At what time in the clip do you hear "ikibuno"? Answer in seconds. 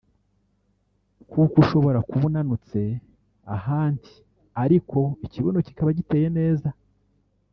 5.25-5.59